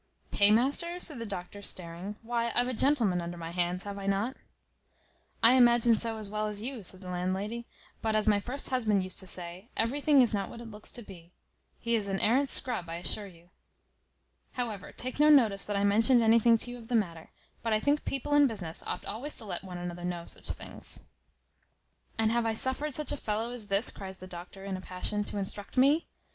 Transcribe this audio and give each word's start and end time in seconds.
"Paymaster!" 0.31 0.99
said 0.99 1.19
the 1.19 1.27
doctor, 1.27 1.61
staring; 1.61 2.15
"why, 2.23 2.51
I've 2.55 2.67
a 2.67 2.73
gentleman 2.73 3.21
under 3.21 3.37
my 3.37 3.51
hands, 3.51 3.83
have 3.83 3.99
I 3.99 4.07
not?" 4.07 4.35
"I 5.43 5.53
imagined 5.53 6.01
so 6.01 6.17
as 6.17 6.27
well 6.27 6.47
as 6.47 6.59
you," 6.63 6.81
said 6.81 7.01
the 7.01 7.11
landlady; 7.11 7.67
"but, 8.01 8.15
as 8.15 8.27
my 8.27 8.39
first 8.39 8.69
husband 8.71 9.03
used 9.03 9.19
to 9.19 9.27
say, 9.27 9.69
everything 9.77 10.23
is 10.23 10.33
not 10.33 10.49
what 10.49 10.59
it 10.59 10.71
looks 10.71 10.91
to 10.93 11.03
be. 11.03 11.33
He 11.77 11.93
is 11.93 12.07
an 12.07 12.19
arrant 12.19 12.49
scrub, 12.49 12.89
I 12.89 12.95
assure 12.95 13.27
you. 13.27 13.51
However, 14.53 14.91
take 14.91 15.19
no 15.19 15.29
notice 15.29 15.65
that 15.65 15.77
I 15.77 15.83
mentioned 15.83 16.23
anything 16.23 16.57
to 16.57 16.71
you 16.71 16.79
of 16.79 16.87
the 16.87 16.95
matter; 16.95 17.29
but 17.61 17.71
I 17.71 17.79
think 17.79 18.03
people 18.03 18.33
in 18.33 18.47
business 18.47 18.81
oft 18.87 19.05
always 19.05 19.37
to 19.37 19.45
let 19.45 19.63
one 19.63 19.77
another 19.77 20.03
know 20.03 20.25
such 20.25 20.49
things." 20.49 21.05
"And 22.17 22.31
have 22.31 22.47
I 22.47 22.55
suffered 22.55 22.95
such 22.95 23.11
a 23.11 23.17
fellow 23.17 23.51
as 23.51 23.67
this," 23.67 23.91
cries 23.91 24.17
the 24.17 24.25
doctor, 24.25 24.65
in 24.65 24.75
a 24.77 24.81
passion, 24.81 25.23
"to 25.25 25.37
instruct 25.37 25.77
me? 25.77 26.07